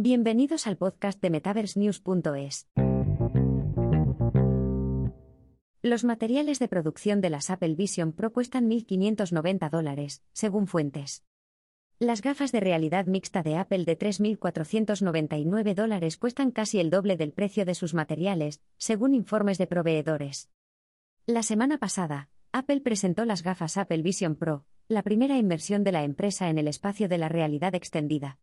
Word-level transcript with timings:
Bienvenidos 0.00 0.68
al 0.68 0.76
podcast 0.76 1.20
de 1.20 1.28
MetaverseNews.es. 1.28 2.68
Los 5.82 6.04
materiales 6.04 6.60
de 6.60 6.68
producción 6.68 7.20
de 7.20 7.30
las 7.30 7.50
Apple 7.50 7.74
Vision 7.74 8.12
Pro 8.12 8.32
cuestan 8.32 8.70
1.590 8.70 9.68
dólares, 9.68 10.22
según 10.32 10.68
fuentes. 10.68 11.24
Las 11.98 12.22
gafas 12.22 12.52
de 12.52 12.60
realidad 12.60 13.06
mixta 13.06 13.42
de 13.42 13.56
Apple 13.56 13.84
de 13.84 13.98
3.499 13.98 15.74
dólares 15.74 16.16
cuestan 16.16 16.52
casi 16.52 16.78
el 16.78 16.90
doble 16.90 17.16
del 17.16 17.32
precio 17.32 17.64
de 17.64 17.74
sus 17.74 17.92
materiales, 17.92 18.60
según 18.76 19.14
informes 19.14 19.58
de 19.58 19.66
proveedores. 19.66 20.48
La 21.26 21.42
semana 21.42 21.78
pasada, 21.78 22.28
Apple 22.52 22.82
presentó 22.82 23.24
las 23.24 23.42
gafas 23.42 23.76
Apple 23.76 24.02
Vision 24.02 24.36
Pro, 24.36 24.64
la 24.86 25.02
primera 25.02 25.38
inversión 25.38 25.82
de 25.82 25.90
la 25.90 26.04
empresa 26.04 26.50
en 26.50 26.58
el 26.58 26.68
espacio 26.68 27.08
de 27.08 27.18
la 27.18 27.28
realidad 27.28 27.74
extendida. 27.74 28.38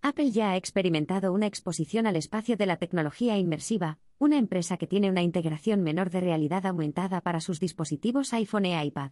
Apple 0.00 0.30
ya 0.30 0.52
ha 0.52 0.56
experimentado 0.56 1.32
una 1.32 1.46
exposición 1.46 2.06
al 2.06 2.14
espacio 2.14 2.56
de 2.56 2.66
la 2.66 2.76
tecnología 2.76 3.36
inmersiva, 3.36 3.98
una 4.18 4.38
empresa 4.38 4.76
que 4.76 4.86
tiene 4.86 5.10
una 5.10 5.22
integración 5.22 5.82
menor 5.82 6.10
de 6.10 6.20
realidad 6.20 6.66
aumentada 6.66 7.20
para 7.20 7.40
sus 7.40 7.58
dispositivos 7.58 8.32
iPhone 8.32 8.66
e 8.66 8.84
iPad. 8.84 9.10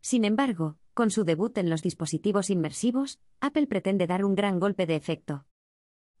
Sin 0.00 0.24
embargo, 0.24 0.78
con 0.94 1.10
su 1.10 1.24
debut 1.24 1.58
en 1.58 1.68
los 1.68 1.82
dispositivos 1.82 2.48
inmersivos, 2.48 3.18
Apple 3.40 3.66
pretende 3.66 4.06
dar 4.06 4.24
un 4.24 4.36
gran 4.36 4.60
golpe 4.60 4.86
de 4.86 4.94
efecto. 4.94 5.46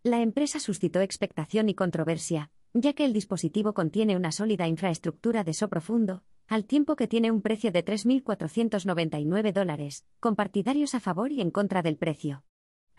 La 0.02 0.20
empresa 0.22 0.58
suscitó 0.58 1.00
expectación 1.00 1.68
y 1.68 1.74
controversia, 1.74 2.50
ya 2.72 2.94
que 2.94 3.04
el 3.04 3.12
dispositivo 3.12 3.74
contiene 3.74 4.16
una 4.16 4.32
sólida 4.32 4.66
infraestructura 4.66 5.44
de 5.44 5.54
so 5.54 5.68
profundo, 5.68 6.24
al 6.48 6.64
tiempo 6.64 6.96
que 6.96 7.06
tiene 7.06 7.30
un 7.30 7.42
precio 7.42 7.70
de 7.70 7.84
3.499 7.84 9.52
dólares, 9.52 10.04
con 10.18 10.34
partidarios 10.34 10.96
a 10.96 11.00
favor 11.00 11.30
y 11.30 11.40
en 11.40 11.52
contra 11.52 11.82
del 11.82 11.96
precio. 11.96 12.42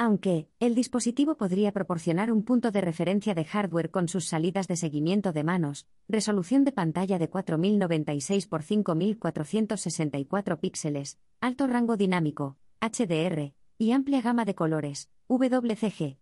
Aunque, 0.04 0.50
el 0.60 0.74
dispositivo 0.74 1.38
podría 1.38 1.72
proporcionar 1.72 2.32
un 2.32 2.42
punto 2.42 2.72
de 2.72 2.82
referencia 2.82 3.36
de 3.36 3.46
hardware 3.46 3.92
con 3.92 4.08
sus 4.08 4.26
salidas 4.26 4.68
de 4.68 4.76
seguimiento 4.76 5.32
de 5.32 5.44
manos, 5.44 5.86
resolución 6.10 6.64
de 6.64 6.72
pantalla 6.72 7.20
de 7.20 7.30
4096 7.30 8.50
x 8.52 8.66
5464 8.66 10.60
píxeles, 10.60 11.20
alto 11.40 11.68
rango 11.68 11.98
dinámico, 11.98 12.58
HDR, 12.80 13.54
y 13.78 13.92
amplia 13.92 14.24
gama 14.24 14.44
de 14.44 14.56
colores, 14.56 15.12
WCG. 15.28 16.18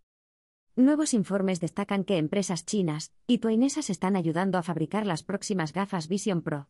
Nuevos 0.76 1.14
informes 1.14 1.58
destacan 1.58 2.04
que 2.04 2.18
empresas 2.18 2.66
chinas 2.66 3.14
y 3.26 3.38
tuainesas 3.38 3.88
están 3.88 4.14
ayudando 4.14 4.58
a 4.58 4.62
fabricar 4.62 5.06
las 5.06 5.22
próximas 5.22 5.72
gafas 5.72 6.06
Vision 6.06 6.42
Pro. 6.42 6.68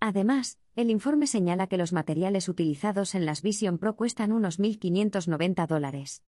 Además, 0.00 0.58
el 0.74 0.90
informe 0.90 1.28
señala 1.28 1.68
que 1.68 1.78
los 1.78 1.92
materiales 1.92 2.48
utilizados 2.48 3.14
en 3.14 3.26
las 3.26 3.42
Vision 3.42 3.78
Pro 3.78 3.94
cuestan 3.94 4.32
unos 4.32 4.58
1.590 4.58 5.68
dólares. 5.68 6.24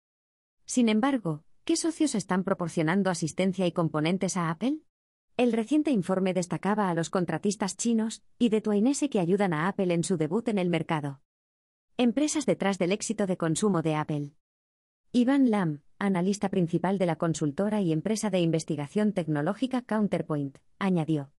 Sin 0.66 0.88
embargo, 0.88 1.44
¿qué 1.64 1.76
socios 1.76 2.16
están 2.16 2.42
proporcionando 2.42 3.08
asistencia 3.08 3.66
y 3.66 3.72
componentes 3.72 4.36
a 4.36 4.50
Apple? 4.50 4.80
El 5.36 5.52
reciente 5.52 5.92
informe 5.92 6.34
destacaba 6.34 6.90
a 6.90 6.94
los 6.94 7.08
contratistas 7.08 7.76
chinos 7.76 8.24
y 8.38 8.48
de 8.48 8.60
Tuainese 8.60 9.08
que 9.08 9.20
ayudan 9.20 9.52
a 9.52 9.68
Apple 9.68 9.94
en 9.94 10.02
su 10.02 10.16
debut 10.16 10.48
en 10.48 10.58
el 10.58 10.68
mercado. 10.68 11.20
Empresas 11.96 12.46
detrás 12.46 12.78
del 12.78 12.90
éxito 12.90 13.26
de 13.26 13.36
consumo 13.36 13.80
de 13.82 13.94
Apple. 13.94 14.32
Ivan 15.12 15.50
Lam, 15.50 15.82
analista 15.98 16.48
principal 16.48 16.98
de 16.98 17.06
la 17.06 17.16
consultora 17.16 17.80
y 17.80 17.92
empresa 17.92 18.28
de 18.28 18.40
investigación 18.40 19.12
tecnológica 19.12 19.82
Counterpoint, 19.82 20.58
añadió. 20.78 21.30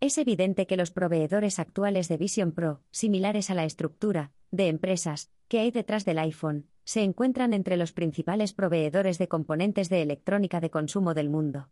Es 0.00 0.18
evidente 0.18 0.66
que 0.66 0.76
los 0.76 0.90
proveedores 0.90 1.58
actuales 1.58 2.08
de 2.08 2.16
Vision 2.16 2.52
Pro, 2.52 2.82
similares 2.90 3.50
a 3.50 3.54
la 3.54 3.64
estructura, 3.64 4.32
de 4.50 4.68
empresas, 4.68 5.30
que 5.48 5.60
hay 5.60 5.70
detrás 5.70 6.04
del 6.04 6.18
iPhone, 6.18 6.66
se 6.84 7.02
encuentran 7.02 7.52
entre 7.52 7.76
los 7.76 7.92
principales 7.92 8.52
proveedores 8.52 9.18
de 9.18 9.28
componentes 9.28 9.88
de 9.88 10.02
electrónica 10.02 10.60
de 10.60 10.70
consumo 10.70 11.14
del 11.14 11.28
mundo. 11.28 11.68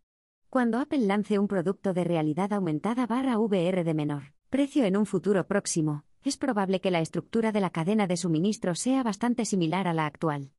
Cuando 0.51 0.79
Apple 0.79 1.07
lance 1.07 1.39
un 1.39 1.49
producto 1.49 1.95
de 1.95 2.05
realidad 2.05 2.53
aumentada 2.53 3.07
barra 3.07 3.39
VR 3.39 3.85
de 3.85 3.95
menor 3.95 4.35
precio 4.51 4.85
en 4.85 4.97
un 4.97 5.05
futuro 5.05 5.49
próximo, 5.49 6.05
es 6.23 6.37
probable 6.37 6.81
que 6.81 6.93
la 6.93 7.01
estructura 7.01 7.51
de 7.51 7.61
la 7.61 7.71
cadena 7.71 8.07
de 8.07 8.17
suministro 8.17 8.77
sea 8.77 9.03
bastante 9.03 9.45
similar 9.45 9.89
a 9.89 9.93
la 9.93 10.07
actual. 10.07 10.53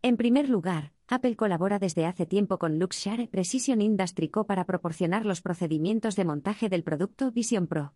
En 0.00 0.16
primer 0.16 0.48
lugar, 0.48 0.92
Apple 1.08 1.34
colabora 1.34 1.80
desde 1.80 2.06
hace 2.06 2.24
tiempo 2.24 2.58
con 2.58 2.78
Luxshare 2.78 3.26
Precision 3.26 3.82
Industry 3.82 4.28
Co. 4.28 4.46
para 4.46 4.64
proporcionar 4.64 5.26
los 5.26 5.42
procedimientos 5.42 6.14
de 6.14 6.24
montaje 6.24 6.68
del 6.68 6.84
producto 6.84 7.32
Vision 7.32 7.66
Pro. 7.66 7.94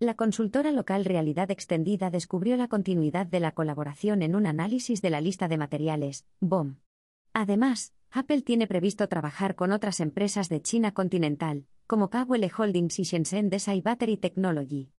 La 0.00 0.14
consultora 0.14 0.72
local 0.72 1.04
Realidad 1.04 1.52
Extendida 1.52 2.10
descubrió 2.10 2.56
la 2.56 2.66
continuidad 2.66 3.26
de 3.26 3.38
la 3.38 3.52
colaboración 3.52 4.22
en 4.22 4.34
un 4.34 4.44
análisis 4.44 5.00
de 5.02 5.10
la 5.10 5.20
lista 5.20 5.46
de 5.46 5.56
materiales, 5.56 6.26
BOM. 6.40 6.78
Además, 7.32 7.94
Apple 8.10 8.42
tiene 8.42 8.66
previsto 8.66 9.08
trabajar 9.08 9.54
con 9.54 9.70
otras 9.70 10.00
empresas 10.00 10.48
de 10.48 10.60
China 10.60 10.92
continental, 10.94 11.66
como 11.86 12.10
Kawele 12.10 12.50
Holdings 12.56 12.98
y 12.98 13.04
Shenzhen 13.04 13.50
Desai 13.50 13.82
Battery 13.82 14.16
Technology. 14.16 14.90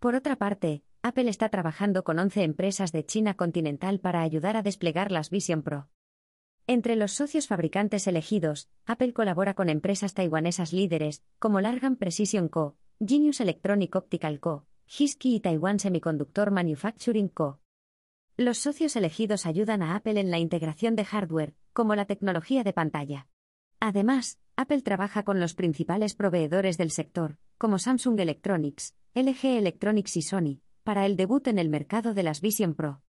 Por 0.00 0.16
otra 0.16 0.34
parte, 0.34 0.82
Apple 1.02 1.30
está 1.30 1.48
trabajando 1.48 2.02
con 2.02 2.18
11 2.18 2.42
empresas 2.42 2.90
de 2.90 3.06
China 3.06 3.34
continental 3.34 4.00
para 4.00 4.22
ayudar 4.22 4.56
a 4.56 4.62
desplegar 4.62 5.12
las 5.12 5.30
Vision 5.30 5.62
Pro. 5.62 5.88
Entre 6.66 6.96
los 6.96 7.12
socios 7.12 7.46
fabricantes 7.46 8.08
elegidos, 8.08 8.68
Apple 8.86 9.12
colabora 9.12 9.54
con 9.54 9.68
empresas 9.68 10.14
taiwanesas 10.14 10.72
líderes, 10.72 11.22
como 11.38 11.60
Largan 11.60 11.94
Precision 11.94 12.48
Co., 12.48 12.76
Genius 13.04 13.40
Electronic 13.40 13.94
Optical 13.94 14.40
Co., 14.40 14.64
Hisky 14.86 15.34
y 15.36 15.40
Taiwan 15.40 15.78
Semiconductor 15.78 16.50
Manufacturing 16.50 17.28
Co. 17.28 17.60
Los 18.38 18.56
socios 18.56 18.96
elegidos 18.96 19.44
ayudan 19.44 19.82
a 19.82 19.96
Apple 19.96 20.18
en 20.18 20.30
la 20.30 20.38
integración 20.38 20.96
de 20.96 21.04
hardware, 21.04 21.54
como 21.74 21.94
la 21.94 22.06
tecnología 22.06 22.64
de 22.64 22.72
pantalla. 22.72 23.28
Además, 23.80 24.38
Apple 24.56 24.80
trabaja 24.80 25.24
con 25.24 25.40
los 25.40 25.54
principales 25.54 26.14
proveedores 26.14 26.78
del 26.78 26.90
sector, 26.90 27.36
como 27.58 27.78
Samsung 27.78 28.18
Electronics, 28.18 28.94
LG 29.14 29.44
Electronics 29.44 30.16
y 30.16 30.22
Sony, 30.22 30.60
para 30.82 31.04
el 31.04 31.16
debut 31.16 31.46
en 31.48 31.58
el 31.58 31.68
mercado 31.68 32.14
de 32.14 32.22
las 32.22 32.40
Vision 32.40 32.74
Pro. 32.74 33.02